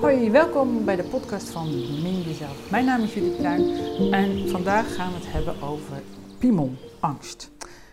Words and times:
Hoi, 0.00 0.30
welkom 0.30 0.84
bij 0.84 0.96
de 0.96 1.02
podcast 1.02 1.50
van 1.50 1.68
Min 2.02 2.20
Jezelf. 2.22 2.70
Mijn 2.70 2.84
naam 2.84 3.02
is 3.02 3.14
Judith 3.14 3.36
Bruin 3.36 3.62
en 4.12 4.48
vandaag 4.48 4.94
gaan 4.94 5.12
we 5.12 5.18
het 5.18 5.32
hebben 5.32 5.62
over 5.62 6.02
piemelangst. 6.38 7.50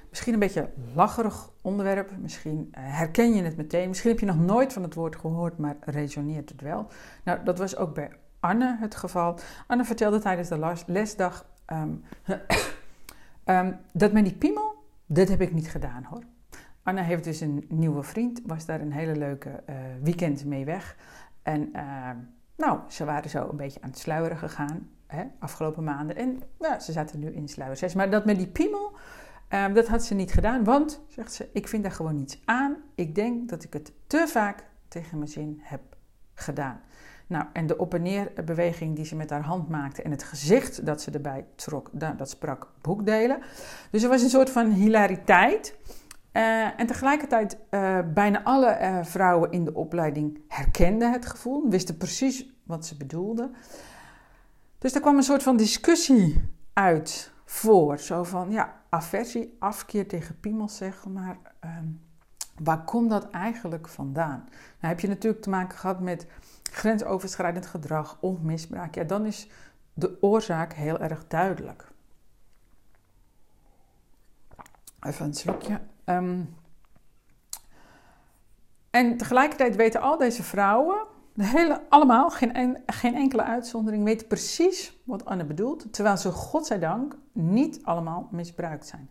Misschien 0.10 0.34
een 0.34 0.40
beetje 0.40 0.62
een 0.62 0.94
lacherig 0.94 1.50
onderwerp, 1.62 2.12
misschien 2.18 2.68
eh, 2.72 2.84
herken 2.86 3.34
je 3.34 3.44
het 3.44 3.58
meteen, 3.58 3.88
misschien 3.88 4.10
heb 4.10 4.20
je 4.20 4.26
nog 4.26 4.40
nooit 4.40 4.74
van 4.74 4.84
het 4.84 4.94
woord 4.94 5.16
gehoord, 5.16 5.58
maar 5.58 5.78
resoneert 5.80 6.50
het 6.50 6.62
wel. 6.62 6.88
Nou, 7.24 7.44
dat 7.44 7.58
was 7.58 7.76
ook 7.76 7.94
bij 7.94 8.12
Anne 8.40 8.78
het 8.80 8.96
geval. 8.96 9.40
Anne 9.68 9.86
vertelde 9.86 10.20
tijdens 10.20 10.50
de 10.50 10.74
lesdag 10.86 11.46
um, 11.74 12.04
um, 13.46 13.78
dat 13.92 14.12
met 14.12 14.24
die 14.24 14.36
piemel, 14.36 14.74
dat 15.06 15.28
heb 15.28 15.42
ik 15.42 15.54
niet 15.54 15.70
gedaan 15.70 16.04
hoor. 16.04 16.24
Anne 16.88 17.02
heeft 17.02 17.24
dus 17.24 17.40
een 17.40 17.66
nieuwe 17.70 18.04
vriend, 18.04 18.42
was 18.46 18.66
daar 18.66 18.82
een 18.82 18.92
hele 18.92 19.16
leuke 19.16 19.64
uh, 19.70 19.76
weekend 20.02 20.46
mee 20.46 20.66
weg. 20.66 20.96
En 21.44 21.70
uh, 21.76 22.10
nou, 22.56 22.80
ze 22.88 23.06
waren 23.06 23.30
zo 23.30 23.48
een 23.50 23.58
beetje 23.58 23.82
aan 23.82 23.90
het 23.90 24.00
sluieren 24.00 24.38
gegaan, 24.38 24.90
hè, 25.08 25.24
afgelopen 25.40 25.84
maanden. 25.84 26.16
En 26.16 26.42
nou, 26.60 26.80
ze 26.80 26.92
zaten 26.92 27.20
nu 27.20 27.34
in 27.34 27.48
sluier 27.48 27.92
Maar 27.96 28.10
dat 28.10 28.26
met 28.26 28.38
die 28.38 28.48
piemel, 28.48 28.92
uh, 29.54 29.74
dat 29.74 29.88
had 29.88 30.04
ze 30.04 30.14
niet 30.14 30.32
gedaan, 30.32 30.64
want, 30.64 31.02
zegt 31.08 31.34
ze, 31.34 31.50
ik 31.54 31.68
vind 31.68 31.84
daar 31.84 31.92
gewoon 31.92 32.16
niets 32.16 32.42
aan. 32.46 32.76
Ik 32.96 33.16
denk 33.16 33.50
dat 33.50 33.64
ik 33.64 33.74
het 33.74 33.92
te 34.08 34.26
vaak 34.28 34.64
tegen 34.88 35.18
mijn 35.18 35.30
zin 35.30 35.60
heb 35.64 35.82
gedaan. 36.34 36.82
Nou, 37.28 37.46
en 37.54 37.68
de 37.68 37.78
op- 37.78 37.94
en 37.94 38.02
neer 38.02 38.32
beweging 38.46 38.96
die 38.96 39.06
ze 39.06 39.16
met 39.16 39.30
haar 39.30 39.44
hand 39.44 39.70
maakte 39.70 40.02
en 40.02 40.12
het 40.12 40.24
gezicht 40.24 40.86
dat 40.86 41.02
ze 41.02 41.12
erbij 41.12 41.46
trok, 41.56 41.90
dat 41.94 42.30
sprak 42.30 42.72
boekdelen. 42.82 43.40
Dus 43.92 44.04
er 44.04 44.10
was 44.10 44.22
een 44.22 44.30
soort 44.30 44.50
van 44.50 44.72
hilariteit. 44.72 45.76
Uh, 46.38 46.80
en 46.80 46.88
tegelijkertijd, 46.88 47.58
uh, 47.72 48.00
bijna 48.14 48.44
alle 48.44 48.80
uh, 48.82 49.04
vrouwen 49.04 49.52
in 49.52 49.66
de 49.66 49.74
opleiding 49.74 50.42
herkenden 50.48 51.12
het 51.12 51.26
gevoel, 51.26 51.70
wisten 51.70 51.98
precies 51.98 52.54
wat 52.64 52.86
ze 52.86 52.98
bedoelden. 52.98 53.56
Dus 54.78 54.96
er 54.96 55.02
kwam 55.02 55.18
een 55.18 55.24
soort 55.24 55.44
van 55.44 55.58
discussie 55.58 56.50
uit 56.74 57.32
voor. 57.46 58.00
Zo 58.00 58.24
van, 58.24 58.52
ja, 58.52 58.82
aversie, 58.90 59.56
afkeer 59.60 60.08
tegen 60.08 60.40
piemels, 60.40 60.78
zeg 60.78 61.06
maar. 61.06 61.38
Ehm, 61.60 61.88
waar 62.64 62.84
komt 62.84 63.10
dat 63.10 63.30
eigenlijk 63.30 63.88
vandaan? 63.88 64.44
Nou 64.50 64.94
heb 64.94 65.00
je 65.00 65.08
natuurlijk 65.08 65.44
te 65.44 65.50
maken 65.50 65.78
gehad 65.78 66.00
met 66.00 66.28
grensoverschrijdend 66.72 67.66
gedrag 67.66 68.18
of 68.20 68.42
misbruik. 68.42 68.96
Ja, 68.96 69.04
dan 69.04 69.26
is 69.26 69.50
de 69.94 70.18
oorzaak 70.22 70.74
heel 70.74 71.00
erg 71.00 71.28
duidelijk. 71.28 71.88
Even 75.00 75.26
een 75.26 75.34
slokje. 75.34 75.80
Um, 76.10 76.56
en 78.90 79.18
tegelijkertijd 79.18 79.76
weten 79.76 80.02
al 80.02 80.18
deze 80.18 80.44
vrouwen, 80.44 81.06
de 81.34 81.46
hele, 81.46 81.82
allemaal, 81.90 82.30
geen, 82.30 82.78
geen 82.86 83.16
enkele 83.16 83.44
uitzondering, 83.44 84.04
weten 84.04 84.28
precies 84.28 85.02
wat 85.04 85.26
Anne 85.26 85.46
bedoelt. 85.46 85.94
Terwijl 85.94 86.18
ze, 86.18 86.32
godzijdank, 86.32 87.16
niet 87.32 87.80
allemaal 87.84 88.28
misbruikt 88.32 88.88
zijn. 88.88 89.10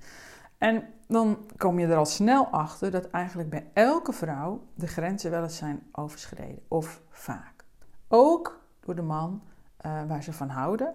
En 0.58 0.84
dan 1.08 1.38
kom 1.56 1.78
je 1.78 1.86
er 1.86 1.96
al 1.96 2.04
snel 2.04 2.46
achter 2.46 2.90
dat 2.90 3.10
eigenlijk 3.10 3.50
bij 3.50 3.66
elke 3.72 4.12
vrouw 4.12 4.62
de 4.74 4.86
grenzen 4.86 5.30
wel 5.30 5.42
eens 5.42 5.56
zijn 5.56 5.82
overschreden. 5.92 6.62
Of 6.68 7.02
vaak. 7.10 7.64
Ook 8.08 8.60
door 8.80 8.94
de 8.94 9.02
man 9.02 9.42
uh, 9.86 10.02
waar 10.08 10.22
ze 10.22 10.32
van 10.32 10.48
houden. 10.48 10.94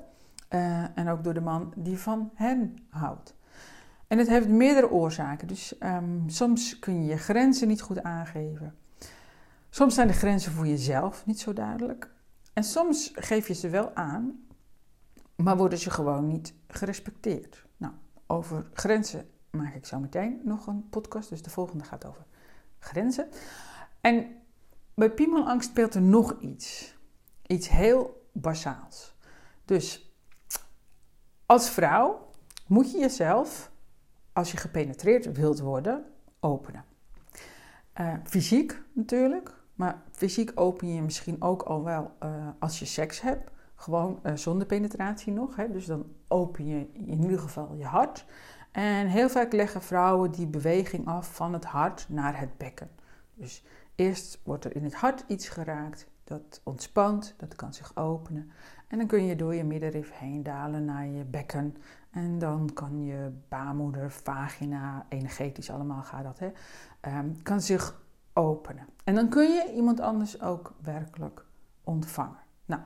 Uh, 0.49 0.97
en 0.97 1.09
ook 1.09 1.23
door 1.23 1.33
de 1.33 1.41
man 1.41 1.73
die 1.75 1.97
van 1.97 2.31
hen 2.33 2.77
houdt. 2.89 3.35
En 4.11 4.17
het 4.17 4.27
heeft 4.27 4.47
meerdere 4.47 4.89
oorzaken. 4.89 5.47
Dus 5.47 5.75
um, 5.79 6.23
soms 6.29 6.79
kun 6.79 7.01
je 7.01 7.09
je 7.09 7.17
grenzen 7.17 7.67
niet 7.67 7.81
goed 7.81 8.03
aangeven. 8.03 8.75
Soms 9.69 9.93
zijn 9.93 10.07
de 10.07 10.13
grenzen 10.13 10.51
voor 10.51 10.67
jezelf 10.67 11.25
niet 11.25 11.39
zo 11.39 11.53
duidelijk. 11.53 12.11
En 12.53 12.63
soms 12.63 13.11
geef 13.15 13.47
je 13.47 13.53
ze 13.53 13.69
wel 13.69 13.95
aan, 13.95 14.45
maar 15.35 15.57
worden 15.57 15.79
ze 15.79 15.89
gewoon 15.89 16.27
niet 16.27 16.53
gerespecteerd. 16.67 17.65
Nou, 17.77 17.93
over 18.27 18.69
grenzen 18.73 19.29
maak 19.49 19.73
ik 19.73 19.85
zo 19.85 19.99
meteen 19.99 20.41
nog 20.43 20.67
een 20.67 20.89
podcast. 20.89 21.29
Dus 21.29 21.41
de 21.41 21.49
volgende 21.49 21.83
gaat 21.83 22.05
over 22.05 22.25
grenzen. 22.79 23.29
En 24.01 24.27
bij 24.93 25.11
piemelangst 25.11 25.69
speelt 25.69 25.95
er 25.95 26.01
nog 26.01 26.39
iets. 26.39 26.97
Iets 27.47 27.69
heel 27.69 28.27
basaals. 28.31 29.15
Dus 29.65 30.13
als 31.45 31.69
vrouw 31.69 32.29
moet 32.67 32.91
je 32.91 32.97
jezelf 32.97 33.71
als 34.33 34.51
je 34.51 34.57
gepenetreerd 34.57 35.31
wilt 35.31 35.59
worden, 35.59 36.05
openen. 36.39 36.85
Uh, 37.99 38.13
fysiek 38.23 38.81
natuurlijk, 38.93 39.53
maar 39.73 40.01
fysiek 40.11 40.51
open 40.55 40.93
je 40.93 41.01
misschien 41.01 41.41
ook 41.41 41.61
al 41.61 41.83
wel 41.83 42.11
uh, 42.23 42.47
als 42.59 42.79
je 42.79 42.85
seks 42.85 43.21
hebt. 43.21 43.51
Gewoon 43.75 44.19
uh, 44.23 44.35
zonder 44.35 44.67
penetratie 44.67 45.33
nog. 45.33 45.55
Hè? 45.55 45.71
Dus 45.71 45.85
dan 45.85 46.05
open 46.27 46.65
je 46.65 46.87
in 46.93 47.21
ieder 47.21 47.39
geval 47.39 47.75
je 47.77 47.85
hart. 47.85 48.25
En 48.71 49.07
heel 49.07 49.29
vaak 49.29 49.53
leggen 49.53 49.81
vrouwen 49.81 50.31
die 50.31 50.47
beweging 50.47 51.07
af 51.07 51.35
van 51.35 51.53
het 51.53 51.65
hart 51.65 52.05
naar 52.09 52.39
het 52.39 52.57
bekken. 52.57 52.89
Dus 53.33 53.63
eerst 53.95 54.39
wordt 54.43 54.65
er 54.65 54.75
in 54.75 54.83
het 54.83 54.95
hart 54.95 55.23
iets 55.27 55.49
geraakt, 55.49 56.07
dat 56.31 56.61
ontspant, 56.63 57.33
dat 57.37 57.55
kan 57.55 57.73
zich 57.73 57.95
openen. 57.95 58.51
En 58.87 58.97
dan 58.97 59.07
kun 59.07 59.25
je 59.25 59.35
door 59.35 59.55
je 59.55 59.63
middenrif 59.63 60.11
heen 60.13 60.43
dalen 60.43 60.85
naar 60.85 61.07
je 61.07 61.23
bekken. 61.23 61.75
En 62.11 62.39
dan 62.39 62.69
kan 62.73 63.03
je 63.03 63.31
baarmoeder, 63.49 64.11
vagina, 64.11 65.05
energetisch 65.09 65.69
allemaal 65.69 66.03
gaat 66.03 66.23
dat, 66.23 66.39
hè, 66.39 66.51
um, 67.17 67.41
kan 67.43 67.61
zich 67.61 68.01
openen. 68.33 68.87
En 69.03 69.15
dan 69.15 69.29
kun 69.29 69.51
je 69.51 69.73
iemand 69.75 69.99
anders 69.99 70.41
ook 70.41 70.73
werkelijk 70.81 71.45
ontvangen. 71.83 72.39
Nou, 72.65 72.81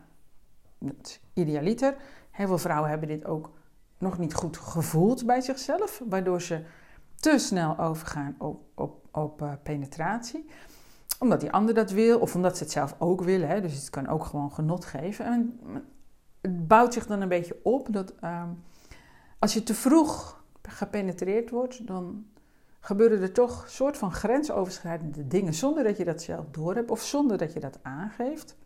idealiter. 1.34 1.96
Heel 2.32 2.48
veel 2.48 2.58
vrouwen 2.58 2.90
hebben 2.90 3.08
dit 3.08 3.26
ook 3.26 3.52
nog 3.98 4.18
niet 4.18 4.34
goed 4.34 4.58
gevoeld 4.58 5.26
bij 5.26 5.42
zichzelf, 5.42 6.02
waardoor 6.10 6.42
ze 6.42 6.64
te 7.16 7.38
snel 7.38 7.80
overgaan 7.80 8.36
op, 8.38 8.64
op, 8.76 9.08
op 9.12 9.42
uh, 9.42 9.54
penetratie 9.64 10.50
omdat 11.20 11.40
die 11.40 11.52
ander 11.52 11.74
dat 11.74 11.92
wil, 11.92 12.20
of 12.20 12.36
omdat 12.36 12.58
ze 12.58 12.64
het 12.64 12.72
zelf 12.72 12.96
ook 12.98 13.22
willen. 13.22 13.48
Hè? 13.48 13.62
Dus 13.62 13.74
het 13.74 13.90
kan 13.90 14.08
ook 14.08 14.26
gewoon 14.26 14.52
genot 14.52 14.86
geven. 14.86 15.26
En 15.26 15.60
het 16.42 16.68
bouwt 16.68 16.94
zich 16.94 17.06
dan 17.06 17.22
een 17.22 17.28
beetje 17.28 17.60
op 17.64 17.88
dat 17.94 18.14
uh, 18.24 18.44
als 19.40 19.54
je 19.54 19.64
te 19.64 19.74
vroeg 19.74 20.44
gepenetreerd 20.62 21.50
wordt, 21.50 21.88
dan 21.88 22.26
gebeuren 22.80 23.22
er 23.22 23.32
toch 23.32 23.70
soort 23.70 23.98
van 23.98 24.12
grensoverschrijdende 24.12 25.28
dingen 25.28 25.54
zonder 25.54 25.84
dat 25.84 25.98
je 25.98 26.06
dat 26.06 26.22
zelf 26.22 26.46
doorhebt 26.52 26.92
of 26.92 27.02
zonder 27.02 27.38
dat 27.38 27.54
je 27.54 27.60
dat 27.60 27.80
aangeeft. 27.82 28.58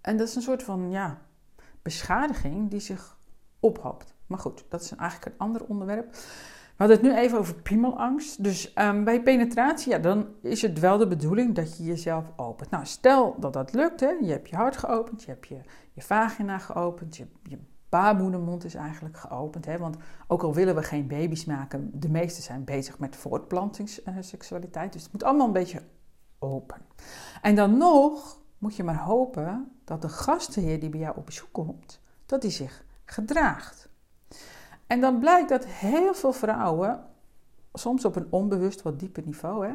En 0.00 0.16
dat 0.16 0.28
is 0.28 0.34
een 0.34 0.42
soort 0.42 0.62
van 0.62 0.90
ja, 0.90 1.22
beschadiging 1.82 2.70
die 2.70 2.80
zich 2.80 3.18
ophoopt. 3.60 4.14
Maar 4.26 4.38
goed, 4.38 4.64
dat 4.68 4.82
is 4.82 4.92
eigenlijk 4.92 5.32
een 5.32 5.38
ander 5.38 5.64
onderwerp. 5.64 6.16
We 6.78 6.84
hadden 6.84 7.02
het 7.02 7.14
nu 7.14 7.22
even 7.22 7.38
over 7.38 7.54
piemelangst. 7.54 8.44
Dus 8.44 8.72
um, 8.76 9.04
bij 9.04 9.22
penetratie, 9.22 9.92
ja, 9.92 9.98
dan 9.98 10.26
is 10.42 10.62
het 10.62 10.78
wel 10.78 10.98
de 10.98 11.06
bedoeling 11.06 11.54
dat 11.54 11.76
je 11.76 11.84
jezelf 11.84 12.24
opent. 12.36 12.70
Nou, 12.70 12.86
stel 12.86 13.36
dat 13.40 13.52
dat 13.52 13.72
lukt, 13.72 14.00
hè. 14.00 14.08
je 14.08 14.30
hebt 14.30 14.48
je 14.48 14.56
hart 14.56 14.76
geopend, 14.76 15.22
je 15.22 15.30
hebt 15.30 15.46
je, 15.46 15.60
je 15.92 16.02
vagina 16.02 16.58
geopend, 16.58 17.16
je, 17.16 17.26
je 17.42 17.58
baarmoedermond 17.88 18.64
is 18.64 18.74
eigenlijk 18.74 19.16
geopend. 19.16 19.64
Hè? 19.64 19.78
Want 19.78 19.96
ook 20.26 20.42
al 20.42 20.54
willen 20.54 20.74
we 20.74 20.82
geen 20.82 21.06
baby's 21.06 21.44
maken, 21.44 21.90
de 22.00 22.08
meesten 22.08 22.42
zijn 22.42 22.64
bezig 22.64 22.98
met 22.98 23.16
voortplantingsseksualiteit. 23.16 24.92
Dus 24.92 25.02
het 25.02 25.12
moet 25.12 25.24
allemaal 25.24 25.46
een 25.46 25.52
beetje 25.52 25.82
open. 26.38 26.76
En 27.42 27.54
dan 27.54 27.76
nog 27.76 28.40
moet 28.58 28.76
je 28.76 28.84
maar 28.84 29.02
hopen 29.02 29.72
dat 29.84 30.02
de 30.02 30.08
gastheer 30.08 30.80
die 30.80 30.90
bij 30.90 31.00
jou 31.00 31.16
op 31.16 31.26
bezoek 31.26 31.52
komt, 31.52 32.00
dat 32.26 32.42
die 32.42 32.50
zich 32.50 32.84
gedraagt. 33.04 33.87
En 34.88 35.00
dan 35.00 35.18
blijkt 35.18 35.48
dat 35.48 35.66
heel 35.66 36.14
veel 36.14 36.32
vrouwen, 36.32 37.04
soms 37.72 38.04
op 38.04 38.16
een 38.16 38.26
onbewust 38.30 38.82
wat 38.82 38.98
dieper 38.98 39.22
niveau, 39.24 39.66
hè, 39.66 39.72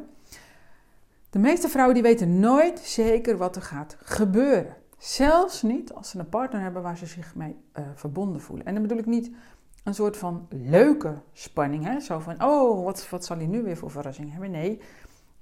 de 1.30 1.40
meeste 1.40 1.70
vrouwen 1.70 1.94
die 1.94 2.04
weten 2.04 2.40
nooit 2.40 2.80
zeker 2.80 3.38
wat 3.38 3.56
er 3.56 3.62
gaat 3.62 3.98
gebeuren. 4.00 4.76
Zelfs 4.98 5.62
niet 5.62 5.94
als 5.94 6.10
ze 6.10 6.20
een 6.20 6.30
partner 6.30 6.62
hebben 6.62 6.82
waar 6.82 6.98
ze 6.98 7.06
zich 7.06 7.36
mee 7.36 7.56
uh, 7.80 7.84
verbonden 7.96 8.42
voelen. 8.42 8.66
En 8.66 8.74
dan 8.74 8.82
bedoel 8.82 8.98
ik 8.98 9.06
niet 9.06 9.32
een 9.84 9.94
soort 9.94 10.18
van 10.18 10.48
leuke 10.50 11.14
spanning. 11.32 11.84
Hè? 11.84 12.00
Zo 12.00 12.20
van, 12.20 12.44
oh, 12.44 12.84
wat, 12.84 13.10
wat 13.10 13.26
zal 13.26 13.38
hij 13.38 13.46
nu 13.46 13.64
weer 13.64 13.78
voor 13.78 13.92
verrassing 13.92 14.32
hebben? 14.32 14.52
Nee, 14.52 14.80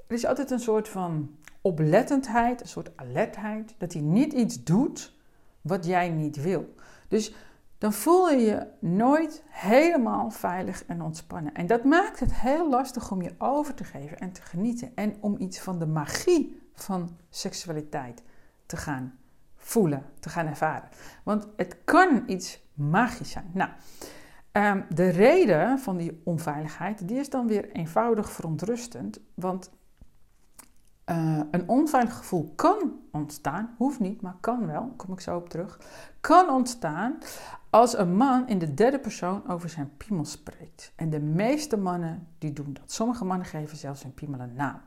er 0.07 0.15
is 0.15 0.25
altijd 0.25 0.51
een 0.51 0.59
soort 0.59 0.89
van 0.89 1.35
oplettendheid, 1.61 2.61
een 2.61 2.67
soort 2.67 2.91
alertheid. 2.95 3.75
Dat 3.77 3.93
hij 3.93 4.01
niet 4.01 4.33
iets 4.33 4.63
doet 4.63 5.13
wat 5.61 5.85
jij 5.85 6.09
niet 6.09 6.41
wil. 6.41 6.73
Dus 7.07 7.35
dan 7.81 7.93
voel 7.93 8.29
je 8.29 8.37
je 8.37 8.67
nooit 8.79 9.43
helemaal 9.49 10.29
veilig 10.29 10.85
en 10.85 11.01
ontspannen. 11.01 11.53
En 11.53 11.67
dat 11.67 11.83
maakt 11.83 12.19
het 12.19 12.33
heel 12.33 12.69
lastig 12.69 13.11
om 13.11 13.21
je 13.21 13.35
over 13.37 13.73
te 13.73 13.83
geven 13.83 14.19
en 14.19 14.31
te 14.31 14.41
genieten. 14.41 14.91
En 14.95 15.15
om 15.19 15.35
iets 15.39 15.59
van 15.59 15.79
de 15.79 15.85
magie 15.85 16.61
van 16.73 17.17
seksualiteit 17.29 18.23
te 18.65 18.77
gaan 18.77 19.17
voelen, 19.55 20.05
te 20.19 20.29
gaan 20.29 20.47
ervaren. 20.47 20.89
Want 21.23 21.47
het 21.55 21.77
kan 21.83 22.23
iets 22.25 22.63
magisch 22.73 23.31
zijn. 23.31 23.51
Nou, 23.53 23.69
um, 24.51 24.85
de 24.89 25.09
reden 25.09 25.79
van 25.79 25.97
die 25.97 26.21
onveiligheid, 26.23 27.07
die 27.07 27.19
is 27.19 27.29
dan 27.29 27.47
weer 27.47 27.71
eenvoudig 27.71 28.31
verontrustend. 28.31 29.19
Want 29.33 29.71
uh, 31.05 31.39
een 31.51 31.69
onveilig 31.69 32.17
gevoel 32.17 32.53
kan 32.55 32.99
ontstaan, 33.11 33.75
hoeft 33.77 33.99
niet, 33.99 34.21
maar 34.21 34.35
kan 34.39 34.67
wel, 34.67 34.93
kom 34.97 35.13
ik 35.13 35.19
zo 35.19 35.35
op 35.35 35.49
terug, 35.49 35.79
kan 36.19 36.49
ontstaan 36.49 37.17
als 37.71 37.97
een 37.97 38.15
man 38.15 38.47
in 38.47 38.59
de 38.59 38.73
derde 38.73 38.99
persoon 38.99 39.47
over 39.47 39.69
zijn 39.69 39.91
piemel 39.97 40.25
spreekt. 40.25 40.91
En 40.95 41.09
de 41.09 41.19
meeste 41.19 41.77
mannen 41.77 42.27
die 42.37 42.53
doen 42.53 42.73
dat. 42.73 42.91
Sommige 42.91 43.25
mannen 43.25 43.47
geven 43.47 43.77
zelfs 43.77 44.03
hun 44.03 44.13
piemel 44.13 44.39
een 44.39 44.53
naam. 44.53 44.81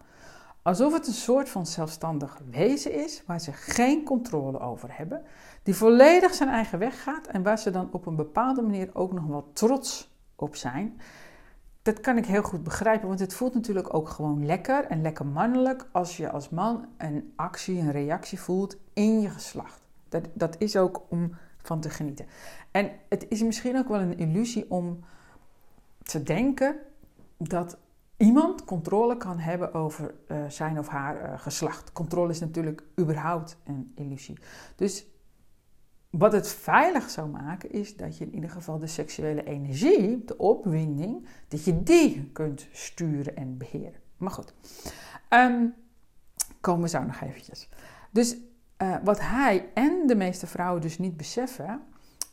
Alsof 0.62 0.92
het 0.92 1.06
een 1.06 1.12
soort 1.12 1.48
van 1.48 1.66
zelfstandig 1.66 2.40
wezen 2.50 2.92
is 2.92 3.22
waar 3.26 3.40
ze 3.40 3.52
geen 3.52 4.04
controle 4.04 4.60
over 4.60 4.96
hebben, 4.96 5.22
die 5.62 5.74
volledig 5.74 6.34
zijn 6.34 6.48
eigen 6.48 6.78
weg 6.78 7.02
gaat 7.02 7.26
en 7.26 7.42
waar 7.42 7.58
ze 7.58 7.70
dan 7.70 7.88
op 7.92 8.06
een 8.06 8.16
bepaalde 8.16 8.62
manier 8.62 8.90
ook 8.92 9.12
nog 9.12 9.26
wel 9.26 9.50
trots 9.52 10.10
op 10.36 10.56
zijn. 10.56 11.00
Dat 11.82 12.00
kan 12.00 12.16
ik 12.16 12.26
heel 12.26 12.42
goed 12.42 12.62
begrijpen, 12.62 13.08
want 13.08 13.20
het 13.20 13.34
voelt 13.34 13.54
natuurlijk 13.54 13.94
ook 13.94 14.08
gewoon 14.08 14.46
lekker 14.46 14.84
en 14.84 15.02
lekker 15.02 15.26
mannelijk 15.26 15.88
als 15.92 16.16
je 16.16 16.30
als 16.30 16.48
man 16.48 16.86
een 16.96 17.32
actie, 17.36 17.78
een 17.78 17.92
reactie 17.92 18.40
voelt 18.40 18.76
in 18.92 19.20
je 19.20 19.30
geslacht. 19.30 19.80
Dat, 20.08 20.28
dat 20.34 20.56
is 20.58 20.76
ook 20.76 21.02
om 21.08 21.34
van 21.66 21.80
te 21.80 21.90
genieten. 21.90 22.26
En 22.70 22.90
het 23.08 23.26
is 23.28 23.42
misschien 23.42 23.76
ook 23.76 23.88
wel 23.88 24.00
een 24.00 24.18
illusie 24.18 24.70
om 24.70 25.04
te 26.02 26.22
denken 26.22 26.76
dat 27.36 27.78
iemand 28.16 28.64
controle 28.64 29.16
kan 29.16 29.38
hebben 29.38 29.74
over 29.74 30.14
uh, 30.28 30.44
zijn 30.48 30.78
of 30.78 30.88
haar 30.88 31.22
uh, 31.22 31.38
geslacht. 31.38 31.92
Controle 31.92 32.30
is 32.30 32.40
natuurlijk 32.40 32.82
überhaupt 32.98 33.56
een 33.64 33.92
illusie. 33.94 34.38
Dus 34.76 35.06
wat 36.10 36.32
het 36.32 36.48
veilig 36.48 37.10
zou 37.10 37.28
maken, 37.28 37.70
is 37.70 37.96
dat 37.96 38.18
je 38.18 38.24
in 38.24 38.34
ieder 38.34 38.50
geval 38.50 38.78
de 38.78 38.86
seksuele 38.86 39.44
energie, 39.44 40.24
de 40.24 40.38
opwinding, 40.38 41.26
dat 41.48 41.64
je 41.64 41.82
die 41.82 42.30
kunt 42.32 42.66
sturen 42.72 43.36
en 43.36 43.56
beheren. 43.58 44.00
Maar 44.16 44.30
goed, 44.30 44.54
um, 45.30 45.74
komen 46.60 46.82
we 46.82 46.88
zo 46.88 47.02
nog 47.02 47.20
eventjes. 47.20 47.68
Dus 48.10 48.36
uh, 48.84 48.96
wat 49.04 49.20
hij 49.20 49.70
en 49.74 50.06
de 50.06 50.14
meeste 50.14 50.46
vrouwen 50.46 50.80
dus 50.80 50.98
niet 50.98 51.16
beseffen, 51.16 51.82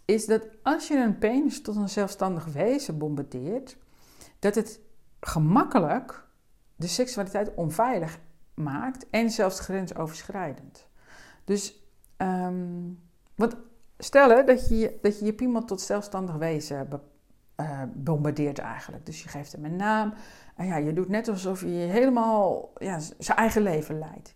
is 0.06 0.26
dat 0.26 0.48
als 0.64 0.88
je 0.88 0.98
een 0.98 1.18
penis 1.18 1.62
tot 1.62 1.76
een 1.76 1.90
zelfstandig 1.90 2.46
wezen 2.46 2.98
bombardeert, 2.98 3.78
dat 4.40 4.56
het 4.56 4.80
gemakkelijk 5.20 6.28
de 6.76 6.88
seksualiteit 6.88 7.54
onveilig 7.56 8.20
maakt 8.54 9.10
en 9.10 9.30
zelfs 9.30 9.60
grensoverschrijdend. 9.60 10.88
Dus, 11.44 11.84
um, 12.18 13.00
want 13.36 13.56
stel 13.98 14.46
dat 14.46 14.70
je, 14.70 14.98
dat 15.02 15.20
je 15.20 15.26
je 15.26 15.34
piemel 15.34 15.66
tot 15.66 15.82
zelfstandig 15.82 16.36
wezen 16.36 16.88
uh, 17.58 17.82
bombardeert 17.94 18.60
eigenlijk. 18.60 19.06
Dus 19.06 19.24
je 19.24 19.30
geeft 19.30 19.52
hem 19.52 19.66
een 19.66 19.76
naam 19.76 20.14
en 20.56 20.66
ja, 20.66 20.78
je 20.78 20.94
doet 20.94 21.10
net 21.10 21.28
alsof 21.28 21.62
je 21.62 21.68
helemaal 21.68 22.72
ja, 22.78 23.00
zijn 23.00 23.38
eigen 23.38 23.62
leven 23.62 24.00
leidt. 24.00 24.36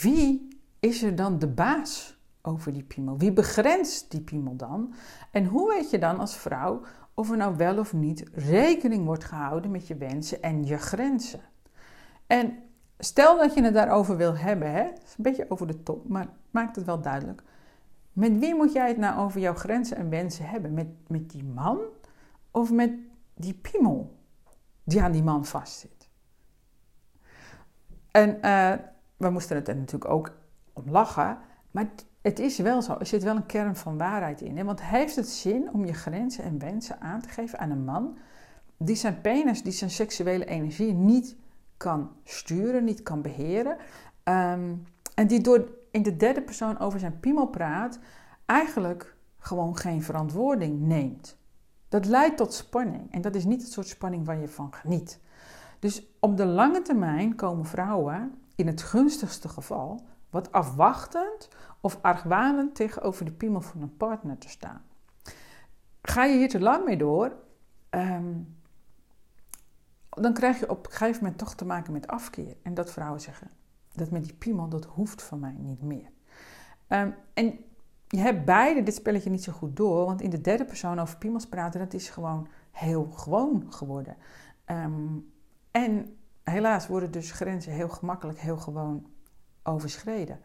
Wie 0.00 0.57
is 0.80 1.02
er 1.02 1.14
dan 1.14 1.38
de 1.38 1.48
baas 1.48 2.18
over 2.42 2.72
die 2.72 2.82
piemel? 2.82 3.18
Wie 3.18 3.32
begrenst 3.32 4.10
die 4.10 4.20
piemel 4.20 4.56
dan? 4.56 4.94
En 5.30 5.44
hoe 5.44 5.68
weet 5.68 5.90
je 5.90 5.98
dan 5.98 6.18
als 6.18 6.36
vrouw 6.36 6.80
of 7.14 7.30
er 7.30 7.36
nou 7.36 7.56
wel 7.56 7.78
of 7.78 7.92
niet 7.92 8.24
rekening 8.32 9.04
wordt 9.04 9.24
gehouden 9.24 9.70
met 9.70 9.86
je 9.86 9.96
wensen 9.96 10.42
en 10.42 10.64
je 10.64 10.78
grenzen? 10.78 11.40
En 12.26 12.58
stel 12.98 13.36
dat 13.38 13.54
je 13.54 13.62
het 13.62 13.74
daarover 13.74 14.16
wil 14.16 14.36
hebben, 14.36 14.72
hè? 14.72 14.82
is 14.82 15.14
een 15.16 15.22
beetje 15.22 15.50
over 15.50 15.66
de 15.66 15.82
top, 15.82 16.08
maar 16.08 16.28
maakt 16.50 16.76
het 16.76 16.84
wel 16.84 17.00
duidelijk. 17.00 17.42
Met 18.12 18.38
wie 18.38 18.54
moet 18.54 18.72
jij 18.72 18.88
het 18.88 18.96
nou 18.96 19.18
over 19.18 19.40
jouw 19.40 19.54
grenzen 19.54 19.96
en 19.96 20.08
wensen 20.08 20.44
hebben? 20.44 20.74
Met, 20.74 20.86
met 21.06 21.30
die 21.30 21.44
man 21.44 21.78
of 22.50 22.72
met 22.72 22.92
die 23.34 23.54
piemel 23.54 24.16
die 24.84 25.02
aan 25.02 25.12
die 25.12 25.22
man 25.22 25.46
vastzit? 25.46 26.08
En 28.10 28.38
uh, 28.42 28.72
we 29.16 29.30
moesten 29.30 29.56
het 29.56 29.68
er 29.68 29.76
natuurlijk 29.76 30.10
ook 30.10 30.32
om 30.78 30.90
lachen. 30.90 31.38
Maar 31.70 31.88
het 32.22 32.38
is 32.38 32.58
wel 32.58 32.82
zo, 32.82 32.96
er 32.98 33.06
zit 33.06 33.22
wel 33.22 33.36
een 33.36 33.46
kern 33.46 33.76
van 33.76 33.98
waarheid 33.98 34.40
in. 34.40 34.56
Hè? 34.56 34.64
Want 34.64 34.82
heeft 34.82 35.16
het 35.16 35.28
zin 35.28 35.72
om 35.72 35.84
je 35.84 35.92
grenzen 35.92 36.44
en 36.44 36.58
wensen 36.58 37.00
aan 37.00 37.20
te 37.20 37.28
geven 37.28 37.58
aan 37.58 37.70
een 37.70 37.84
man 37.84 38.18
die 38.78 38.96
zijn 38.96 39.20
penis, 39.20 39.62
die 39.62 39.72
zijn 39.72 39.90
seksuele 39.90 40.44
energie 40.44 40.92
niet 40.92 41.36
kan 41.76 42.10
sturen, 42.24 42.84
niet 42.84 43.02
kan 43.02 43.22
beheren. 43.22 43.76
Ehm, 44.22 44.74
en 45.14 45.26
die 45.26 45.40
door 45.40 45.68
in 45.90 46.02
de 46.02 46.16
derde 46.16 46.42
persoon 46.42 46.78
over 46.78 46.98
zijn 46.98 47.20
piemel 47.20 47.46
praat, 47.46 47.98
eigenlijk 48.46 49.16
gewoon 49.38 49.76
geen 49.76 50.02
verantwoording 50.02 50.80
neemt. 50.80 51.36
Dat 51.88 52.06
leidt 52.06 52.36
tot 52.36 52.54
spanning 52.54 53.12
en 53.12 53.20
dat 53.20 53.34
is 53.34 53.44
niet 53.44 53.62
het 53.62 53.72
soort 53.72 53.88
spanning 53.88 54.26
waar 54.26 54.40
je 54.40 54.48
van 54.48 54.74
geniet. 54.74 55.20
Dus 55.78 56.06
op 56.20 56.36
de 56.36 56.46
lange 56.46 56.82
termijn 56.82 57.34
komen 57.34 57.64
vrouwen 57.64 58.34
in 58.54 58.66
het 58.66 58.82
gunstigste 58.82 59.48
geval 59.48 60.00
wat 60.30 60.52
afwachtend 60.52 61.48
of 61.80 61.98
argwanend 62.02 62.74
tegenover 62.74 63.24
de 63.24 63.32
piemel 63.32 63.60
van 63.60 63.82
een 63.82 63.96
partner 63.96 64.38
te 64.38 64.48
staan. 64.48 64.82
Ga 66.02 66.24
je 66.24 66.36
hier 66.36 66.48
te 66.48 66.60
lang 66.60 66.84
mee 66.84 66.96
door, 66.96 67.32
ehm, 67.90 68.34
dan 70.08 70.32
krijg 70.32 70.58
je 70.58 70.70
op 70.70 70.86
een 70.86 70.92
gegeven 70.92 71.22
moment 71.22 71.38
toch 71.38 71.54
te 71.54 71.64
maken 71.64 71.92
met 71.92 72.06
afkeer. 72.06 72.56
En 72.62 72.74
dat 72.74 72.92
vrouwen 72.92 73.20
zeggen, 73.20 73.50
dat 73.92 74.10
met 74.10 74.24
die 74.24 74.34
piemel, 74.34 74.68
dat 74.68 74.84
hoeft 74.84 75.22
van 75.22 75.38
mij 75.38 75.54
niet 75.58 75.82
meer. 75.82 76.10
Um, 76.88 77.14
en 77.34 77.58
je 78.06 78.18
hebt 78.18 78.44
beide 78.44 78.82
dit 78.82 78.94
spelletje 78.94 79.30
niet 79.30 79.42
zo 79.42 79.52
goed 79.52 79.76
door, 79.76 80.04
want 80.04 80.20
in 80.20 80.30
de 80.30 80.40
derde 80.40 80.64
persoon 80.64 80.98
over 80.98 81.18
piemels 81.18 81.46
praten, 81.46 81.80
dat 81.80 81.94
is 81.94 82.08
gewoon 82.08 82.48
heel 82.70 83.04
gewoon 83.04 83.72
geworden. 83.72 84.16
Um, 84.66 85.32
en 85.70 86.16
helaas 86.42 86.86
worden 86.86 87.10
dus 87.10 87.30
grenzen 87.30 87.72
heel 87.72 87.88
gemakkelijk, 87.88 88.38
heel 88.38 88.56
gewoon 88.56 89.06
overschreden. 89.62 90.40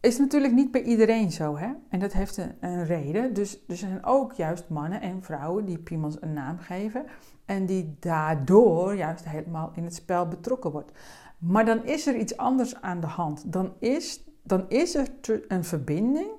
Is 0.00 0.18
natuurlijk 0.18 0.52
niet 0.52 0.70
bij 0.70 0.82
iedereen 0.82 1.32
zo, 1.32 1.56
hè? 1.56 1.68
En 1.88 1.98
dat 1.98 2.12
heeft 2.12 2.36
een, 2.36 2.54
een 2.60 2.84
reden. 2.84 3.34
Dus 3.34 3.64
er 3.68 3.76
zijn 3.76 4.04
ook 4.04 4.32
juist 4.32 4.68
mannen 4.68 5.00
en 5.00 5.22
vrouwen 5.22 5.64
die 5.64 5.78
piemels 5.78 6.22
een 6.22 6.32
naam 6.32 6.58
geven 6.58 7.04
en 7.44 7.66
die 7.66 7.96
daardoor 8.00 8.94
juist 8.94 9.24
helemaal 9.24 9.72
in 9.74 9.84
het 9.84 9.94
spel 9.94 10.28
betrokken 10.28 10.70
wordt. 10.70 10.92
Maar 11.38 11.64
dan 11.64 11.84
is 11.84 12.06
er 12.06 12.16
iets 12.16 12.36
anders 12.36 12.80
aan 12.80 13.00
de 13.00 13.06
hand. 13.06 13.52
Dan 13.52 13.72
is, 13.78 14.24
dan 14.42 14.68
is 14.68 14.94
er 14.94 15.08
een 15.48 15.64
verbinding 15.64 16.30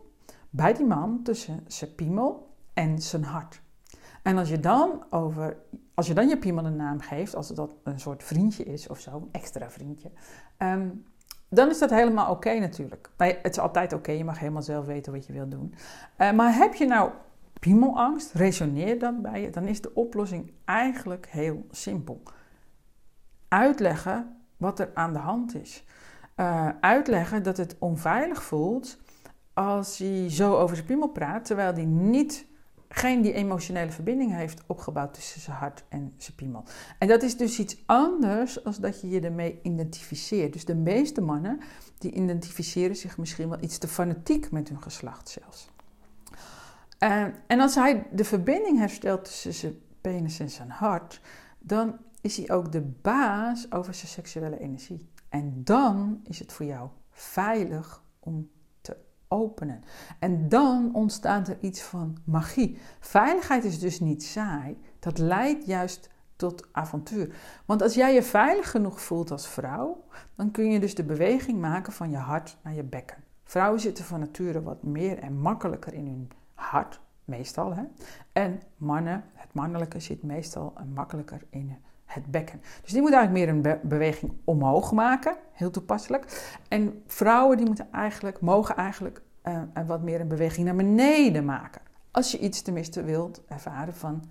bij 0.49 0.73
die 0.73 0.85
man 0.85 1.19
tussen 1.23 1.63
zijn 1.67 1.95
piemel 1.95 2.49
en 2.73 3.01
zijn 3.01 3.23
hart. 3.23 3.61
En 4.21 4.37
als 4.37 4.49
je 4.49 4.59
dan 4.59 5.03
over, 5.09 5.57
als 5.93 6.07
je 6.07 6.13
dan 6.13 6.27
je 6.27 6.37
piemel 6.37 6.65
een 6.65 6.75
naam 6.75 6.99
geeft, 6.99 7.35
als 7.35 7.47
dat 7.47 7.71
een 7.83 7.99
soort 7.99 8.23
vriendje 8.23 8.63
is 8.63 8.87
of 8.87 8.99
zo, 8.99 9.15
een 9.15 9.29
extra 9.31 9.69
vriendje, 9.69 10.11
um, 10.57 11.05
dan 11.53 11.69
is 11.69 11.79
dat 11.79 11.89
helemaal 11.89 12.31
oké 12.31 12.59
natuurlijk. 12.59 13.09
het 13.17 13.49
is 13.49 13.59
altijd 13.59 13.93
oké, 13.93 14.11
je 14.11 14.23
mag 14.23 14.39
helemaal 14.39 14.61
zelf 14.61 14.85
weten 14.85 15.11
wat 15.11 15.25
je 15.25 15.33
wilt 15.33 15.51
doen. 15.51 15.73
Uh, 16.17 16.31
maar 16.31 16.55
heb 16.55 16.73
je 16.73 16.85
nou 16.85 17.11
piemelangst, 17.59 18.33
resoneer 18.33 18.99
dan 18.99 19.21
bij 19.21 19.41
je, 19.41 19.49
dan 19.49 19.67
is 19.67 19.81
de 19.81 19.93
oplossing 19.93 20.51
eigenlijk 20.65 21.27
heel 21.29 21.65
simpel. 21.71 22.21
Uitleggen 23.47 24.37
wat 24.57 24.79
er 24.79 24.89
aan 24.93 25.13
de 25.13 25.19
hand 25.19 25.55
is. 25.55 25.83
Uh, 26.35 26.69
uitleggen 26.81 27.43
dat 27.43 27.57
het 27.57 27.75
onveilig 27.79 28.43
voelt 28.43 28.97
als 29.53 29.97
hij 29.97 30.29
zo 30.29 30.55
over 30.55 30.75
zijn 30.75 30.87
piemel 30.87 31.07
praat, 31.07 31.45
terwijl 31.45 31.73
hij 31.73 31.85
niet 31.85 32.45
geen 32.93 33.21
die 33.21 33.33
emotionele 33.33 33.91
verbinding 33.91 34.35
heeft 34.35 34.63
opgebouwd 34.65 35.13
tussen 35.13 35.41
zijn 35.41 35.57
hart 35.57 35.83
en 35.89 36.13
zijn 36.17 36.35
piemel. 36.35 36.63
En 36.97 37.07
dat 37.07 37.23
is 37.23 37.37
dus 37.37 37.59
iets 37.59 37.77
anders 37.85 38.63
als 38.63 38.77
dat 38.77 39.01
je 39.01 39.09
je 39.09 39.19
ermee 39.19 39.59
identificeert. 39.63 40.53
Dus 40.53 40.65
de 40.65 40.75
meeste 40.75 41.21
mannen 41.21 41.59
die 41.97 42.11
identificeren 42.11 42.95
zich 42.95 43.17
misschien 43.17 43.49
wel 43.49 43.61
iets 43.61 43.77
te 43.77 43.87
fanatiek 43.87 44.51
met 44.51 44.69
hun 44.69 44.81
geslacht 44.81 45.29
zelfs. 45.29 45.69
En, 46.97 47.35
en 47.47 47.59
als 47.59 47.75
hij 47.75 48.07
de 48.11 48.23
verbinding 48.23 48.77
herstelt 48.77 49.25
tussen 49.25 49.53
zijn 49.53 49.79
penis 50.01 50.39
en 50.39 50.49
zijn 50.49 50.69
hart, 50.69 51.21
dan 51.59 51.97
is 52.21 52.37
hij 52.37 52.51
ook 52.51 52.71
de 52.71 52.81
baas 52.81 53.71
over 53.71 53.93
zijn 53.93 54.07
seksuele 54.07 54.59
energie. 54.59 55.09
En 55.29 55.61
dan 55.63 56.21
is 56.23 56.39
het 56.39 56.53
voor 56.53 56.65
jou 56.65 56.89
veilig 57.11 58.03
om 58.19 58.49
openen. 59.31 59.83
En 60.19 60.49
dan 60.49 60.89
ontstaat 60.93 61.47
er 61.47 61.57
iets 61.61 61.81
van 61.81 62.17
magie. 62.23 62.77
Veiligheid 62.99 63.63
is 63.63 63.79
dus 63.79 63.99
niet 63.99 64.23
saai. 64.23 64.77
Dat 64.99 65.17
leidt 65.17 65.65
juist 65.65 66.09
tot 66.35 66.67
avontuur. 66.71 67.35
Want 67.65 67.81
als 67.81 67.93
jij 67.93 68.13
je 68.13 68.23
veilig 68.23 68.71
genoeg 68.71 69.01
voelt 69.01 69.31
als 69.31 69.47
vrouw, 69.47 70.03
dan 70.35 70.51
kun 70.51 70.71
je 70.71 70.79
dus 70.79 70.95
de 70.95 71.03
beweging 71.03 71.59
maken 71.59 71.93
van 71.93 72.09
je 72.09 72.17
hart 72.17 72.57
naar 72.63 72.73
je 72.73 72.83
bekken. 72.83 73.23
Vrouwen 73.43 73.79
zitten 73.79 74.05
van 74.05 74.19
nature 74.19 74.63
wat 74.63 74.83
meer 74.83 75.19
en 75.19 75.39
makkelijker 75.39 75.93
in 75.93 76.05
hun 76.05 76.31
hart, 76.53 76.99
meestal. 77.25 77.75
Hè? 77.75 77.83
En 78.31 78.61
mannen, 78.77 79.23
het 79.33 79.53
mannelijke 79.53 79.99
zit 79.99 80.23
meestal 80.23 80.73
makkelijker 80.93 81.41
in 81.49 81.77
het 82.13 82.25
bekken. 82.25 82.61
Dus 82.81 82.91
die 82.91 83.01
moeten 83.01 83.19
eigenlijk 83.19 83.61
meer 83.63 83.71
een 83.71 83.79
beweging 83.89 84.31
omhoog 84.43 84.91
maken, 84.91 85.35
heel 85.51 85.71
toepasselijk. 85.71 86.53
En 86.67 87.03
vrouwen 87.07 87.57
die 87.57 87.65
moeten 87.65 87.87
eigenlijk, 87.91 88.41
mogen 88.41 88.75
eigenlijk 88.75 89.21
uh, 89.47 89.61
wat 89.87 90.01
meer 90.01 90.21
een 90.21 90.27
beweging 90.27 90.65
naar 90.65 90.75
beneden 90.75 91.45
maken. 91.45 91.81
Als 92.11 92.31
je 92.31 92.39
iets 92.39 92.61
tenminste 92.61 93.03
wilt 93.03 93.41
ervaren 93.47 93.95
van 93.95 94.23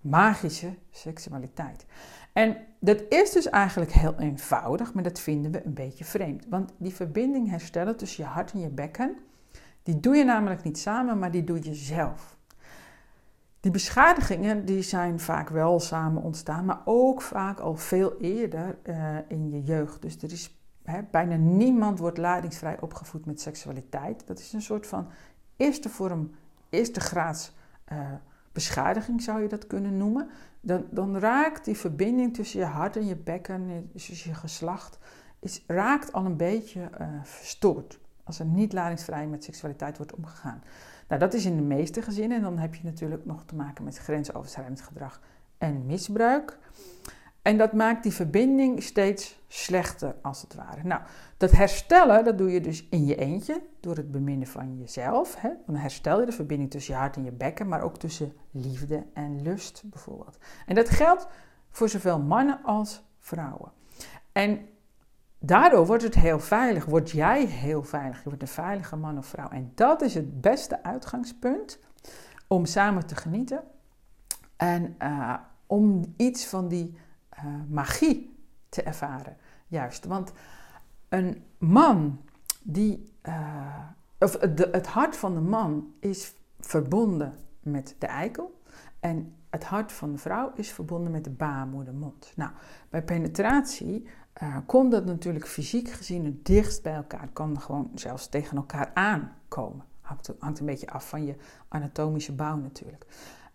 magische 0.00 0.74
seksualiteit. 0.90 1.86
En 2.32 2.56
dat 2.78 3.02
is 3.08 3.32
dus 3.32 3.48
eigenlijk 3.48 3.92
heel 3.92 4.14
eenvoudig, 4.18 4.94
maar 4.94 5.02
dat 5.02 5.20
vinden 5.20 5.52
we 5.52 5.64
een 5.64 5.74
beetje 5.74 6.04
vreemd. 6.04 6.46
Want 6.48 6.72
die 6.76 6.94
verbinding 6.94 7.50
herstellen 7.50 7.96
tussen 7.96 8.24
je 8.24 8.30
hart 8.30 8.52
en 8.52 8.60
je 8.60 8.68
bekken, 8.68 9.16
die 9.82 10.00
doe 10.00 10.16
je 10.16 10.24
namelijk 10.24 10.62
niet 10.62 10.78
samen, 10.78 11.18
maar 11.18 11.30
die 11.30 11.44
doe 11.44 11.58
je 11.62 11.74
zelf. 11.74 12.36
Die 13.62 13.70
beschadigingen 13.70 14.64
die 14.64 14.82
zijn 14.82 15.20
vaak 15.20 15.48
wel 15.48 15.80
samen 15.80 16.22
ontstaan, 16.22 16.64
maar 16.64 16.80
ook 16.84 17.22
vaak 17.22 17.58
al 17.58 17.76
veel 17.76 18.16
eerder 18.20 18.78
uh, 18.84 19.16
in 19.28 19.50
je 19.50 19.62
jeugd. 19.62 20.02
Dus 20.02 20.22
er 20.22 20.32
is 20.32 20.56
hè, 20.82 21.00
bijna 21.10 21.36
niemand 21.36 21.98
wordt 21.98 22.18
ladingsvrij 22.18 22.80
opgevoed 22.80 23.26
met 23.26 23.40
seksualiteit. 23.40 24.26
Dat 24.26 24.38
is 24.38 24.52
een 24.52 24.62
soort 24.62 24.86
van 24.86 25.08
eerste 25.56 25.88
vorm, 25.88 26.30
eerste 26.68 27.00
graads 27.00 27.52
uh, 27.92 27.98
beschadiging 28.52 29.22
zou 29.22 29.42
je 29.42 29.48
dat 29.48 29.66
kunnen 29.66 29.96
noemen. 29.96 30.28
Dan, 30.60 30.86
dan, 30.90 31.18
raakt 31.18 31.64
die 31.64 31.76
verbinding 31.76 32.34
tussen 32.34 32.60
je 32.60 32.66
hart 32.66 32.96
en 32.96 33.06
je 33.06 33.16
bekken, 33.16 33.90
tussen 33.92 34.30
je 34.30 34.34
geslacht, 34.34 34.98
is, 35.40 35.64
raakt 35.66 36.12
al 36.12 36.24
een 36.24 36.36
beetje 36.36 36.90
uh, 37.00 37.08
verstoord. 37.22 37.98
Als 38.24 38.38
er 38.38 38.46
niet 38.46 38.72
ladingsvrij 38.72 39.26
met 39.26 39.44
seksualiteit 39.44 39.96
wordt 39.96 40.14
omgegaan. 40.14 40.62
Nou, 41.12 41.24
dat 41.24 41.34
is 41.34 41.44
in 41.44 41.56
de 41.56 41.62
meeste 41.62 42.02
gezinnen. 42.02 42.36
En 42.36 42.42
dan 42.42 42.58
heb 42.58 42.74
je 42.74 42.84
natuurlijk 42.84 43.24
nog 43.24 43.44
te 43.44 43.54
maken 43.54 43.84
met 43.84 43.98
grensoverschrijdend 43.98 44.80
gedrag 44.80 45.20
en 45.58 45.86
misbruik. 45.86 46.58
En 47.42 47.56
dat 47.58 47.72
maakt 47.72 48.02
die 48.02 48.12
verbinding 48.12 48.82
steeds 48.82 49.40
slechter, 49.48 50.14
als 50.22 50.42
het 50.42 50.54
ware. 50.54 50.82
Nou, 50.82 51.02
dat 51.36 51.50
herstellen, 51.50 52.24
dat 52.24 52.38
doe 52.38 52.50
je 52.50 52.60
dus 52.60 52.86
in 52.90 53.04
je 53.04 53.16
eentje, 53.16 53.62
door 53.80 53.96
het 53.96 54.10
beminnen 54.10 54.46
van 54.46 54.78
jezelf. 54.78 55.40
Hè? 55.40 55.50
Dan 55.66 55.76
herstel 55.76 56.20
je 56.20 56.26
de 56.26 56.32
verbinding 56.32 56.70
tussen 56.70 56.94
je 56.94 57.00
hart 57.00 57.16
en 57.16 57.24
je 57.24 57.32
bekken, 57.32 57.68
maar 57.68 57.82
ook 57.82 57.98
tussen 57.98 58.32
liefde 58.50 59.06
en 59.14 59.42
lust 59.42 59.82
bijvoorbeeld. 59.84 60.38
En 60.66 60.74
dat 60.74 60.88
geldt 60.88 61.26
voor 61.70 61.88
zowel 61.88 62.20
mannen 62.20 62.60
als 62.62 63.02
vrouwen. 63.18 63.72
En 64.32 64.68
daardoor 65.42 65.86
wordt 65.86 66.02
het 66.02 66.14
heel 66.14 66.40
veilig, 66.40 66.84
word 66.84 67.10
jij 67.10 67.44
heel 67.44 67.82
veilig. 67.82 68.16
Je 68.16 68.24
wordt 68.24 68.42
een 68.42 68.48
veilige 68.48 68.96
man 68.96 69.18
of 69.18 69.26
vrouw. 69.26 69.48
En 69.48 69.72
dat 69.74 70.02
is 70.02 70.14
het 70.14 70.40
beste 70.40 70.82
uitgangspunt 70.82 71.78
om 72.46 72.64
samen 72.64 73.06
te 73.06 73.16
genieten. 73.16 73.62
En 74.56 74.96
uh, 75.02 75.34
om 75.66 76.14
iets 76.16 76.46
van 76.46 76.68
die 76.68 76.98
uh, 77.38 77.44
magie 77.68 78.36
te 78.68 78.82
ervaren. 78.82 79.36
Juist, 79.66 80.04
want 80.04 80.32
een 81.08 81.44
man 81.58 82.20
die. 82.62 83.12
Uh, 83.22 83.86
of 84.18 84.40
het 84.40 84.86
hart 84.86 85.16
van 85.16 85.34
de 85.34 85.40
man 85.40 85.94
is 86.00 86.34
verbonden 86.60 87.34
met 87.60 87.96
de 87.98 88.06
eikel. 88.06 88.60
En 89.00 89.34
het 89.50 89.64
hart 89.64 89.92
van 89.92 90.12
de 90.12 90.18
vrouw 90.18 90.52
is 90.54 90.72
verbonden 90.72 91.12
met 91.12 91.24
de 91.24 91.30
baarmoedermond. 91.30 92.32
Nou, 92.36 92.50
bij 92.88 93.02
penetratie 93.02 94.08
uh, 94.42 94.56
komt 94.66 94.90
dat 94.90 95.04
natuurlijk 95.04 95.46
fysiek 95.46 95.88
gezien 95.90 96.24
het 96.24 96.44
dichtst 96.44 96.82
bij 96.82 96.94
elkaar. 96.94 97.28
Kan 97.32 97.60
gewoon 97.60 97.90
zelfs 97.94 98.28
tegen 98.28 98.56
elkaar 98.56 98.90
aankomen. 98.94 99.84
Hangt, 100.00 100.60
een 100.60 100.66
beetje 100.66 100.90
af 100.90 101.08
van 101.08 101.24
je 101.24 101.34
anatomische 101.68 102.34
bouw 102.34 102.56
natuurlijk. 102.56 103.06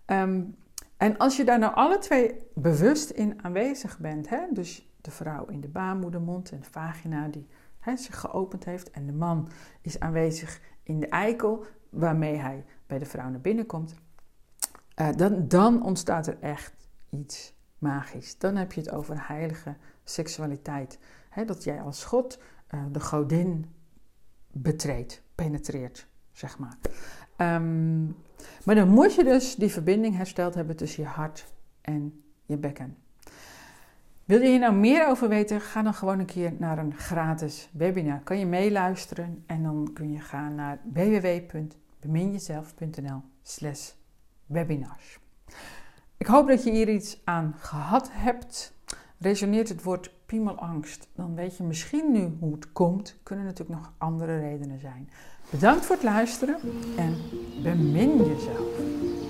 Um, 0.06 0.56
en 0.98 1.18
als 1.18 1.38
je 1.38 1.44
daar 1.44 1.60
nou 1.60 1.76
alle 1.76 1.98
twee 1.98 2.36
bewust 2.54 3.10
in 3.10 3.44
aanwezig 3.44 4.00
bent, 4.00 4.30
hè, 4.30 4.40
dus 4.52 4.90
de 5.02 5.12
vrouw 5.12 5.46
in 5.46 5.62
de 5.62 5.68
baarmoedermond 5.68 6.52
en 6.52 6.60
de 6.60 6.70
vagina 6.70 7.28
die 7.28 7.48
zich 7.96 8.20
geopend 8.20 8.66
heeft, 8.66 8.92
en 8.92 9.06
de 9.06 9.14
man 9.14 9.50
is 9.82 10.00
aanwezig 10.00 10.62
in 10.84 11.00
de 11.00 11.08
eikel 11.08 11.66
waarmee 11.90 12.36
hij 12.36 12.66
bij 12.88 13.00
de 13.00 13.06
vrouw 13.06 13.30
naar 13.30 13.42
binnen 13.42 13.66
komt, 13.66 13.96
uh, 15.02 15.10
dan, 15.16 15.48
dan 15.48 15.84
ontstaat 15.84 16.28
er 16.28 16.38
echt 16.40 16.74
iets 17.10 17.54
magisch. 17.78 18.38
Dan 18.38 18.56
heb 18.56 18.72
je 18.72 18.82
het 18.82 18.92
over 18.92 19.28
heilige 19.28 19.76
seksualiteit. 20.10 21.00
Dat 21.46 21.64
jij 21.64 21.82
als 21.82 22.04
God 22.04 22.40
uh, 22.74 22.82
de 22.92 23.00
godin 23.00 23.66
betreedt, 24.52 25.22
penetreert, 25.36 26.08
zeg 26.32 26.58
maar. 26.60 26.78
Um, 27.56 28.16
maar 28.64 28.76
dan 28.76 28.90
moet 28.90 29.14
je 29.14 29.24
dus 29.24 29.56
die 29.56 29.72
verbinding 29.72 30.16
hersteld 30.16 30.54
hebben 30.54 30.76
tussen 30.76 31.04
je 31.04 31.10
hart 31.10 31.54
en 31.82 32.24
je 32.46 32.58
bekken. 32.58 32.98
Wil 34.26 34.42
je 34.42 34.48
hier 34.48 34.60
nou 34.60 34.74
meer 34.74 35.08
over 35.08 35.30
weten? 35.30 35.62
Ga 35.62 35.82
dan 35.82 35.94
gewoon 35.94 36.20
een 36.20 36.26
keer 36.26 36.54
naar 36.58 36.78
een 36.78 36.96
gratis 36.96 37.70
webinar. 37.72 38.20
Kan 38.20 38.40
je 38.40 38.46
meeluisteren 38.46 39.44
en 39.46 39.64
dan 39.64 39.90
kun 39.94 40.12
je 40.12 40.20
gaan 40.20 40.56
naar 40.56 40.80
www.beminjezelf.nl 40.94 43.22
slash 43.42 43.92
webinars. 44.46 45.20
Ik 46.18 46.28
hoop 46.28 46.48
dat 46.48 46.64
je 46.64 46.72
hier 46.72 46.90
iets 46.90 47.22
aan 47.24 47.56
gehad 47.58 48.10
hebt. 48.12 48.76
Resoneert 49.20 49.70
het 49.70 49.84
woord 49.84 50.12
piemelangst, 50.26 51.08
dan 51.16 51.36
weet 51.36 51.58
je 51.58 51.64
misschien 51.64 52.12
nu 52.12 52.38
hoe 52.40 52.54
het 52.54 52.72
komt. 52.72 53.16
Kunnen 53.24 53.46
natuurlijk 53.46 53.80
nog 53.80 53.92
andere 53.98 54.40
redenen 54.40 54.80
zijn. 54.80 55.10
Bedankt 55.50 55.86
voor 55.86 55.96
het 55.96 56.04
luisteren 56.04 56.58
en 56.98 57.16
bemin 57.64 58.18
jezelf. 58.18 59.27